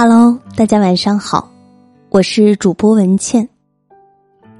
[0.00, 1.50] Hello，大家晚上好，
[2.10, 3.48] 我是主播文倩。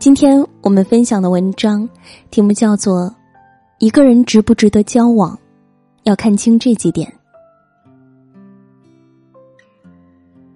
[0.01, 1.89] 今天我们分享的文章
[2.29, 3.03] 题目叫做
[3.79, 5.39] 《一个人值不值得交往，
[6.03, 7.09] 要看清这几点》。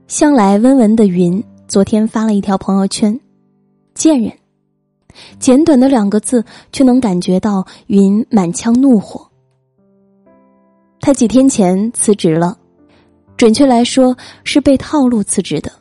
[0.09, 3.21] 向来温文的云，昨天发了一条朋友圈
[3.95, 4.33] ：“贱人。”
[5.39, 9.25] 简短的两个字，却能感觉到云满腔怒火。
[10.98, 12.59] 他几天前辞职了，
[13.42, 15.73] 准确来说是被套路辞职的。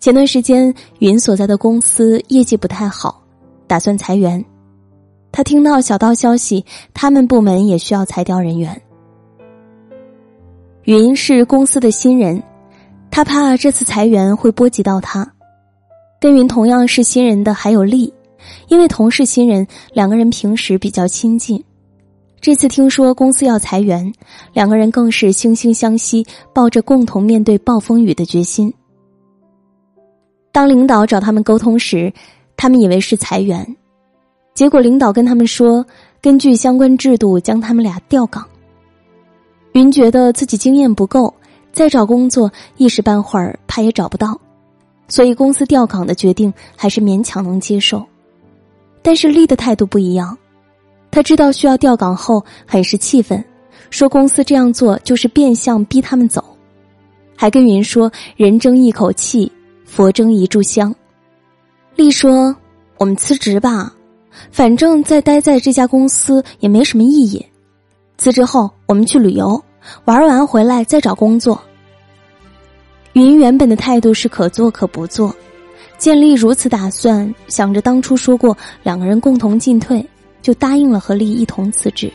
[0.00, 3.22] 前段时间，云所在的公司业绩不太好，
[3.66, 4.42] 打算裁员。
[5.30, 6.64] 他听到小道消息，
[6.94, 8.80] 他们部门也需要裁掉人员。
[10.84, 12.42] 云是公司的新人，
[13.10, 15.30] 他怕这次裁员会波及到他。
[16.18, 18.10] 跟云同样是新人的还有丽。
[18.68, 21.62] 因为同是新人，两个人平时比较亲近。
[22.40, 24.12] 这次听说公司要裁员，
[24.52, 28.72] 两个人更是惺惺相惜，抱着共同面对暴风雨的决心。
[30.52, 32.12] 当领导找他们沟通时，
[32.56, 33.76] 他们以为是裁员，
[34.54, 35.84] 结果领导跟他们说，
[36.20, 38.46] 根据相关制度将他们俩调岗。
[39.72, 41.34] 云觉得自己经验不够，
[41.72, 44.40] 再找工作一时半会儿怕也找不到，
[45.08, 48.02] 所以公司调岗的决定还是勉强能接受。
[49.02, 50.36] 但是丽的态度不一样，
[51.16, 53.42] 他知道需要调岗后，很是气愤，
[53.88, 56.44] 说公司这样做就是变相逼他们走，
[57.34, 59.50] 还跟云说人争一口气，
[59.86, 60.94] 佛争一炷香。
[61.94, 62.54] 丽说
[63.00, 63.90] ：“我们辞职吧，
[64.50, 67.42] 反正再待在这家公司也没什么意义。
[68.18, 69.58] 辞职后我们去旅游，
[70.04, 71.58] 玩完回来再找工作。”
[73.14, 75.34] 云原本的态度是可做可不做。
[75.96, 80.06] 建立如此打算，想着当初说过两个人共同进退，
[80.46, 82.08] 就答应了和丽一同辞职。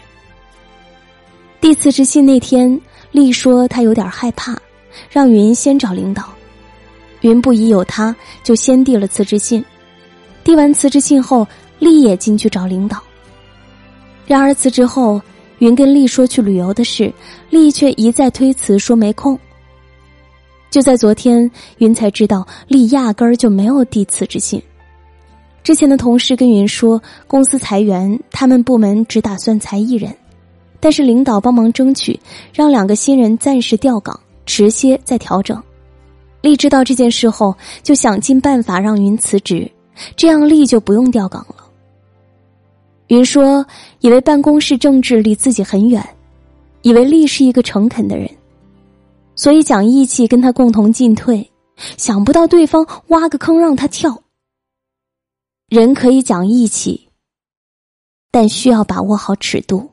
[1.59, 2.79] 递辞职信那天，
[3.11, 4.57] 丽说她有点害怕，
[5.09, 6.29] 让云先找领导。
[7.19, 9.61] 云不疑有他，就先递了辞职信。
[10.45, 11.45] 递完辞职信后，
[11.78, 13.03] 丽也进去找领导。
[14.25, 15.22] 然而辞职后，
[15.59, 17.13] 云跟丽说去旅游的事，
[17.50, 19.38] 丽却一再推辞，说没空。
[20.69, 24.63] 就在昨天，云才知道丽压根儿就没有递辞职信。
[25.63, 30.11] 之前的同事跟云说，公司裁员，他们部门只打算裁一人，
[30.79, 32.19] 但是领导帮忙争取，
[32.51, 35.61] 让两个新人暂时调岗，迟些再调整。
[36.41, 39.71] 丽知道这件事后，就想尽办法让云辞职，
[40.16, 41.55] 这样丽就不用调岗了。
[43.07, 43.63] 云说，
[44.00, 46.03] 以为办公室政治离自己很远，
[46.81, 48.27] 以为丽是一个诚恳的人。
[49.35, 51.47] 所以讲义气，跟他共同进退，
[51.97, 54.19] 想不到对方挖个坑让他跳。
[55.71, 57.07] 人可以讲义气，
[58.29, 59.89] 但需要把握好尺度，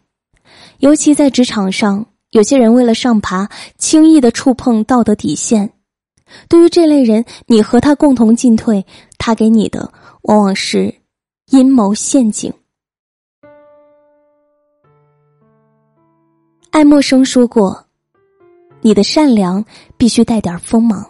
[0.78, 5.72] 尤其在职场上，有些人为了上爬，轻易的触碰道德底线。
[6.48, 8.84] 对于这类人，你和他共同进退，
[9.18, 10.92] 他给你的往往是
[11.52, 12.52] 阴谋陷阱。
[16.70, 17.86] 爱默生说过。
[18.80, 19.64] 你的善良
[19.96, 21.08] 必须带点锋芒，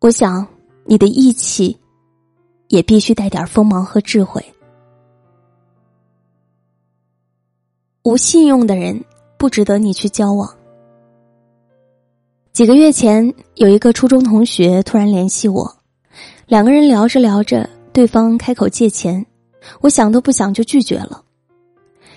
[0.00, 0.46] 我想
[0.86, 1.78] 你的义气
[2.68, 4.42] 也必须带点锋芒和智慧。
[8.04, 9.04] 无信用的人
[9.36, 10.48] 不值得你去交往。
[12.52, 15.76] 几个月前，有一个初中同学突然联系我，
[16.46, 19.24] 两个人聊着聊着，对方开口借钱，
[19.80, 21.22] 我想都不想就拒绝了。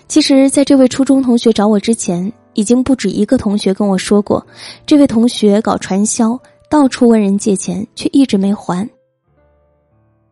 [0.07, 2.31] 其实，在这位初中同学找我之前。
[2.53, 4.45] 已经不止一个同学跟我说过，
[4.85, 6.38] 这位同学搞传销，
[6.69, 8.85] 到处问人借钱，却一直没还。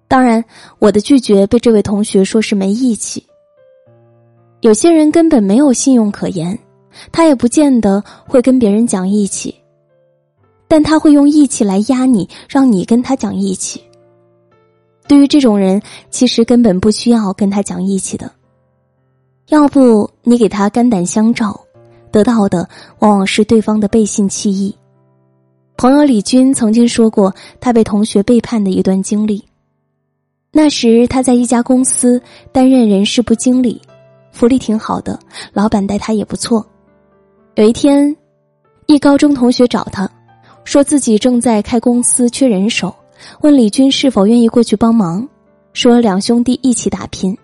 [0.10, 0.44] 当然，
[0.80, 3.24] 我的拒绝被这位同学说是没义气。
[4.62, 6.58] 有些人根本没有信用可言，
[7.12, 9.54] 他也不见得会跟别人讲义气，
[10.68, 13.80] 但他会用义气来压你，让你跟他讲义气。
[15.08, 15.80] 对于这种人，
[16.10, 18.32] 其实根本不需要跟他讲义气的，
[19.50, 21.58] 要不你给他肝胆相照。
[22.12, 22.68] 得到的
[22.98, 24.76] 往往是对方的背信弃义。
[25.78, 27.32] 朋友李军曾经说过
[27.62, 29.46] 他被同学背叛的一段经历。
[30.52, 32.20] 那时他在一家公司
[32.52, 33.80] 担任人事部经理，
[34.32, 35.18] 福利挺好的，
[35.54, 36.66] 老板待他也不错。
[37.54, 38.16] 有一天，
[38.88, 40.10] 一高中同学找他，
[40.64, 42.94] 说自己正在开公司缺人手，
[43.42, 45.28] 问李军是否愿意过去帮忙，
[45.74, 47.38] 说两兄弟一起打拼。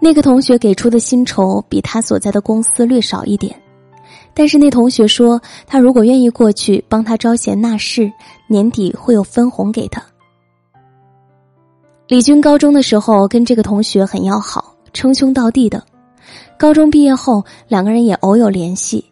[0.00, 3.54] 那个同学给出的薪酬比他所在的公司略少一点，
[4.34, 8.10] 但是那同学说，他如果愿意过去帮他招贤纳士，
[8.48, 10.02] 年底会有分红给他。
[12.08, 15.82] 李军高中的时候跟这个同学很要好，称兄道弟的。
[16.56, 19.04] 高中毕业后，两个人也偶有联系。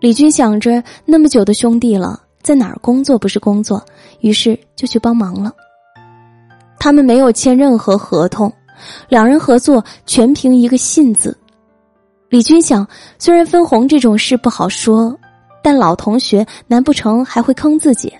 [0.00, 3.84] 李军想着那么久的兄弟了，在哪儿工作不是工作，
[4.20, 5.52] 于是就去帮忙了。
[6.78, 8.50] 他们没有签任何合同，
[9.10, 11.36] 两人合作全凭一个信字。
[12.30, 12.88] 李军想，
[13.18, 15.14] 虽然分红这种事不好说，
[15.62, 18.10] 但老同学难不成还会坑自己？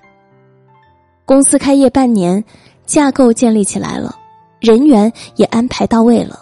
[1.24, 2.44] 公司开业半年，
[2.90, 4.16] 架构建立起来了，
[4.58, 6.40] 人员也安排到位了。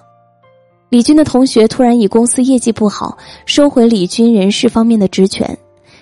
[0.88, 5.58] 李军的同学突然以公司业绩不好，收回李军人事方面的职权，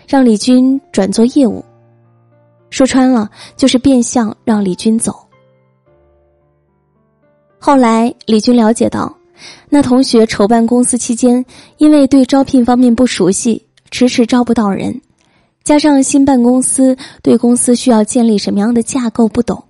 [0.07, 1.65] 让李军转做业务。
[2.71, 5.13] 说穿了，就是变相让李军走。
[7.59, 9.13] 后来，李军了解到，
[9.69, 11.45] 那同学筹办公司期间，
[11.79, 15.01] 因为对招聘方面不熟悉，迟迟招不到人，
[15.65, 19.61] 加上新办公司对公司需要建立什么样的架构不懂，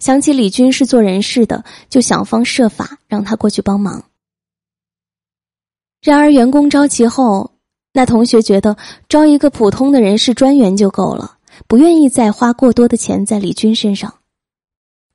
[0.00, 4.02] 想起李军是做人事的，就想方设法让他过去帮忙。
[6.02, 7.52] 然而，员工招齐后，
[7.92, 8.76] 那同学觉得
[9.08, 11.36] 招一个普通的人事专员就够了，
[11.68, 14.12] 不愿意再花过多的钱在李军身上。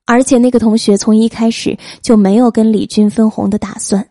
[0.04, 4.08] 而且那个同学从一开始就没有跟李军分红的打算。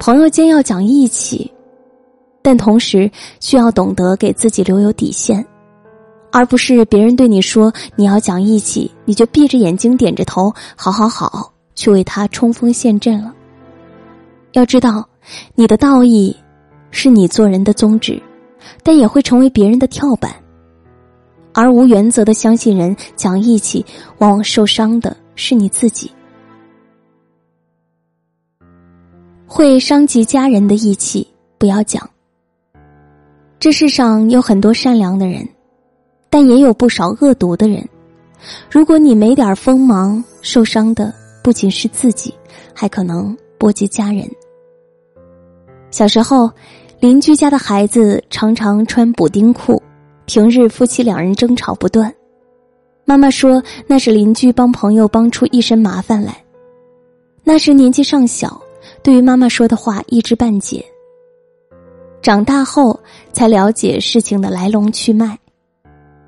[0.00, 1.52] 朋友间要讲义气，
[2.48, 3.10] 但同时
[3.40, 5.46] 需要懂得给自己留有底线，
[6.32, 13.34] 而不是别人对你说你要讲义气，你就闭着眼睛点着头，好好好去为他冲锋陷阵了。
[14.52, 15.06] 要知道，
[15.54, 16.34] 你的道义。
[16.90, 18.18] 是你做人的宗旨，
[18.82, 20.34] 但也会成为别人的跳板。
[21.52, 23.84] 而无原则的相信人、讲义气，
[24.20, 26.10] 往往受伤的是你自己。
[29.46, 31.28] 会伤及家人的义气，
[31.58, 32.08] 不要讲。
[33.60, 35.46] 这世上有很多善良的人，
[36.30, 37.84] 但也有不少恶毒的人。
[38.70, 41.12] 如果你没点锋芒，受伤的
[41.42, 42.32] 不仅是自己，
[42.72, 44.28] 还可能波及家人。
[45.90, 46.48] 小时候，
[47.00, 49.82] 邻居家的孩子常常穿补丁裤，
[50.26, 52.14] 平日夫妻两人争吵不断。
[53.04, 56.36] 妈妈说那是邻居帮朋友帮出一身麻烦来。
[57.42, 58.60] 那时年纪尚小，
[59.02, 60.84] 对于妈妈说的话一知半解。
[62.20, 62.98] 长大后
[63.32, 65.38] 才了解事情的来龙去脉，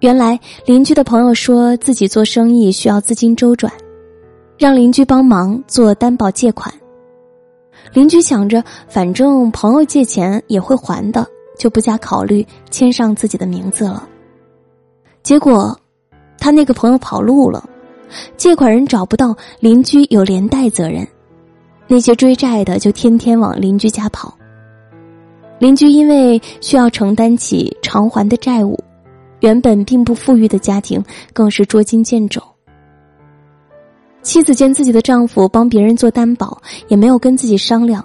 [0.00, 3.72] 原来邻居的朋友说自己做生意需要资金周转，
[4.56, 6.72] 让邻居帮忙做担保借款。
[7.92, 11.26] 邻居想着，反正朋友借钱也会还的，
[11.58, 14.08] 就不加考虑签上自己的名字了。
[15.22, 15.76] 结果，
[16.38, 17.68] 他那个朋友跑路了，
[18.36, 21.06] 借款人找不到，邻居有连带责任，
[21.88, 24.32] 那些追债的就天天往邻居家跑。
[25.60, 28.82] 邻居因为需要承担起偿还的债务，
[29.40, 31.04] 原本并不富裕的家庭
[31.34, 32.42] 更是捉襟见肘。
[34.22, 38.02] 妻子见自己的丈夫帮别人做担保，也没有跟自己商量，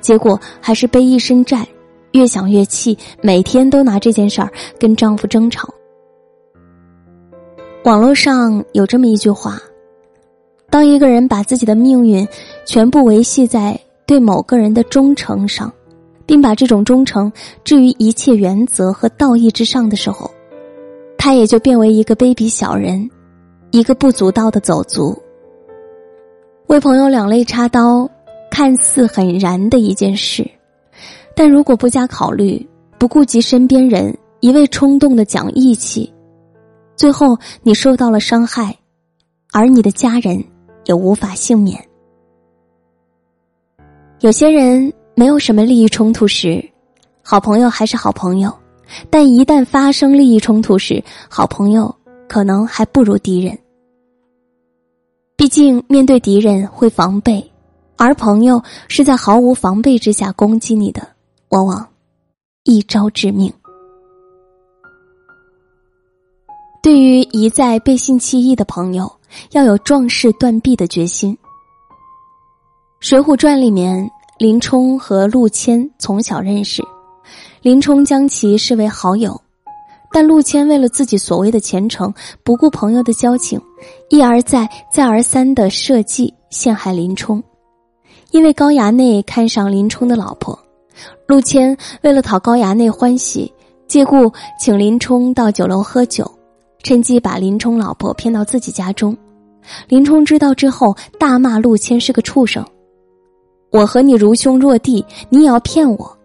[0.00, 1.64] 结果还是背一身债，
[2.10, 5.72] 越想越气，每天都拿这件事儿跟丈夫争吵。
[7.84, 9.60] 网络上有这么一句话：
[10.70, 12.26] 当一个人把自己的命运
[12.64, 15.72] 全部维系在对某个人的忠诚上，
[16.26, 17.32] 并把这种忠诚
[17.64, 20.30] 置于一切原则和道义之上的时候，
[21.16, 23.08] 他也就变为一个卑鄙小人，
[23.70, 25.16] 一个不足道的走卒。
[26.66, 28.08] 为朋友两肋插刀，
[28.50, 30.44] 看似很然的一件事，
[31.34, 32.68] 但如果不加考虑，
[32.98, 36.12] 不顾及身边人，一味冲动的讲义气，
[36.96, 38.76] 最后你受到了伤害，
[39.52, 40.42] 而你的家人
[40.86, 41.80] 也无法幸免。
[44.20, 46.62] 有些人没有什么利益冲突时，
[47.22, 48.50] 好朋友还是好朋友；
[49.08, 51.92] 但一旦发生利益冲突时，好朋友
[52.28, 53.58] 可能还不如敌人。
[55.34, 57.50] 毕竟，面对敌人会防备，
[57.96, 61.08] 而朋友是在毫无防备之下攻击你的，
[61.48, 61.88] 往往
[62.64, 63.50] 一招致命。
[66.82, 69.10] 对于一再背信弃义的朋友，
[69.52, 71.34] 要有壮士断臂的决心。
[73.00, 76.82] 《水浒传》里面，林冲和陆谦从小认识，
[77.62, 79.40] 林冲将其视为好友。
[80.12, 82.12] 但陆谦为了自己所谓的前程，
[82.44, 83.58] 不顾朋友的交情，
[84.10, 87.42] 一而再、再而三的设计陷害林冲。
[88.30, 90.58] 因为高衙内看上林冲的老婆，
[91.26, 93.50] 陆谦为了讨高衙内欢喜，
[93.88, 96.30] 借故请林冲到酒楼喝酒，
[96.82, 99.16] 趁机把林冲老婆骗到自己家中。
[99.88, 102.62] 林冲知道之后，大骂陆谦是个畜生。
[103.70, 106.16] 我和你如兄若弟，你也要骗我？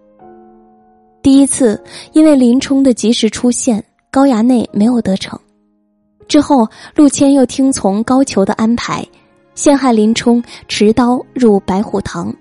[1.21, 1.81] 第一次，
[2.13, 5.39] 因为林冲的及时出现，高衙内没有得逞。
[6.27, 9.05] 之后，陆谦又听从高俅的安排，
[9.53, 12.33] 陷害林冲持刀入白虎堂，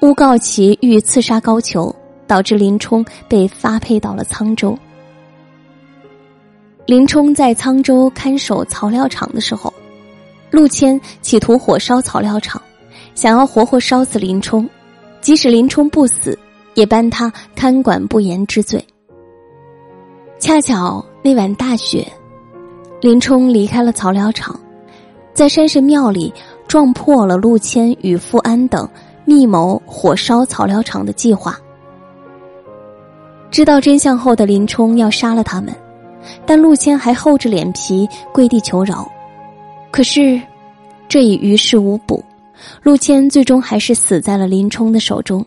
[0.00, 1.92] 诬告其欲刺杀高俅，
[2.26, 4.78] 导致林冲被发配到了沧州。
[6.86, 9.72] 林冲在沧州看守草料场的时候，
[10.50, 12.62] 陆谦企图火烧草料场，
[13.14, 14.68] 想要活活烧死林冲，
[15.20, 16.38] 即使林冲不死，
[16.74, 18.84] 也颁他看管不严之罪。
[20.38, 22.06] 恰巧那晚大雪，
[23.00, 24.58] 林冲离开了草料场，
[25.32, 26.32] 在山神庙里。
[26.68, 28.88] 撞破了陆谦与富安等
[29.26, 31.58] 密谋火烧草料场的计划。
[33.50, 35.74] 知道真相后的林冲要杀了他们，
[36.46, 39.06] 但陆谦还厚着脸皮跪地求饶。
[39.90, 40.40] 可是，
[41.08, 42.24] 这已于事无补，
[42.82, 45.44] 陆谦最终还是死在了林冲的手中。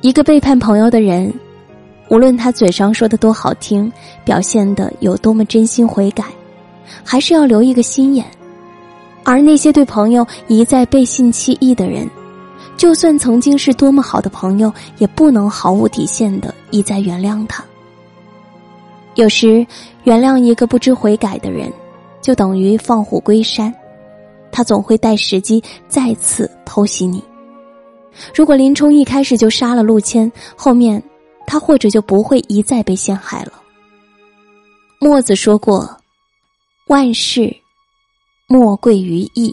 [0.00, 1.32] 一个背叛朋友的人，
[2.08, 3.90] 无论他嘴上说的多好听，
[4.24, 6.24] 表现的有多么真心悔改，
[7.02, 8.24] 还是要留一个心眼。
[9.22, 12.06] 而那些对朋友一再背信弃义的人，
[12.76, 17.64] 就算曾经是多么好的朋友，也不能毫无底线的一再原谅他。
[19.14, 19.66] 有时，
[20.02, 21.72] 原谅一个不知悔改的人，
[22.20, 23.74] 就等于放虎归山，
[24.54, 27.20] 他总会待时机再次偷袭你。
[28.32, 31.02] 如果林冲一开始就杀了陆谦，后面
[31.44, 33.52] 他或者就不会一再被陷害了。
[35.00, 35.96] 墨子说过
[36.86, 37.52] ：“万事。”
[38.46, 39.52] 莫贵于义。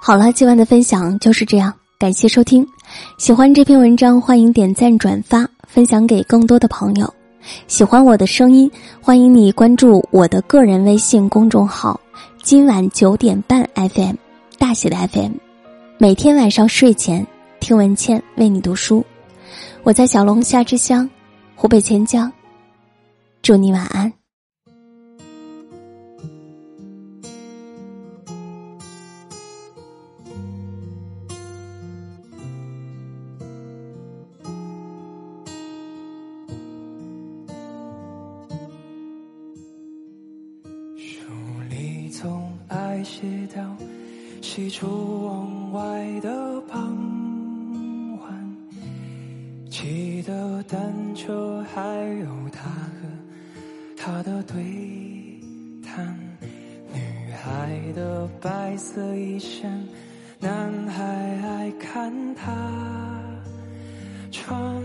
[0.00, 2.66] 好了，今晚的分享就是这样，感谢收听。
[3.18, 7.12] 喜欢这篇文章，欢迎点赞、转发，分享给更多的朋友。
[7.66, 8.70] 喜欢我的声音，
[9.02, 12.00] 欢迎你关注我的个人微信公众号
[12.44, 14.14] “今晚九点半 FM”，
[14.56, 15.32] 大写的 FM。
[15.98, 17.26] 每天晚上睡前
[17.58, 19.04] 听文倩为你读书。
[19.82, 21.10] 我在小龙虾之乡，
[21.56, 22.32] 湖北潜江。
[23.42, 24.12] 祝你晚安。
[49.74, 50.78] 骑的单
[51.16, 51.82] 车，还
[52.20, 53.08] 有他和
[53.96, 54.62] 他的对
[55.84, 56.16] 谈。
[56.92, 59.84] 女孩的白色衣衫，
[60.38, 62.52] 男孩爱看她
[64.30, 64.80] 穿。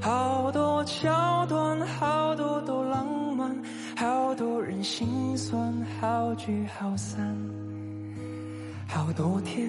[0.00, 3.52] 好多桥段，好多都浪漫，
[3.96, 7.36] 好多人心酸，好聚好散，
[8.86, 9.68] 好多天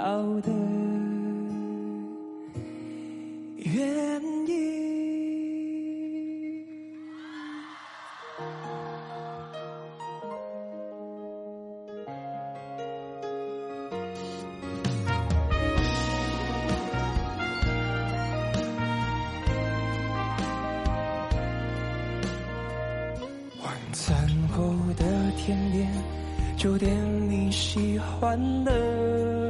[0.00, 0.52] 好的
[3.56, 4.56] 原因。
[23.62, 25.04] 晚餐后的
[25.36, 25.90] 甜点，
[26.56, 26.88] 就点
[27.28, 29.47] 你喜欢的。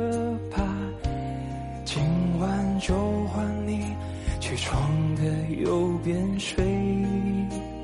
[1.98, 2.06] 今
[2.38, 2.94] 晚就
[3.26, 3.92] 换你
[4.38, 4.80] 去床
[5.16, 5.22] 的
[5.60, 6.64] 右边睡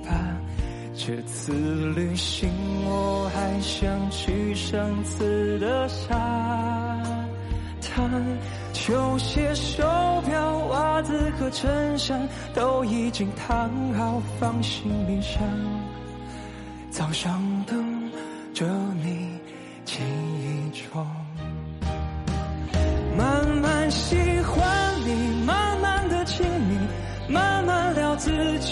[0.07, 0.15] 吧。
[0.95, 1.53] 这次
[1.97, 2.49] 旅行
[2.85, 6.15] 我还想去上次的沙
[7.81, 8.09] 滩。
[8.73, 9.83] 球鞋、手
[10.25, 15.43] 表、袜子和衬衫都已经烫好，放行李箱。
[16.89, 18.13] 早上等
[18.53, 18.65] 着
[19.03, 19.41] 你
[19.85, 20.01] 起
[20.73, 21.05] 床。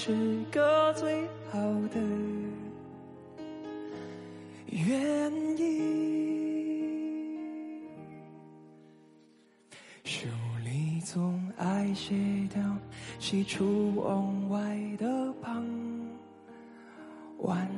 [0.00, 0.14] 是
[0.52, 1.58] 个最好
[1.92, 2.00] 的
[4.70, 7.34] 原因。
[10.04, 10.28] 书
[10.64, 12.14] 里总爱写
[12.54, 12.60] 到
[13.18, 15.66] 喜出望外的傍
[17.38, 17.77] 晚。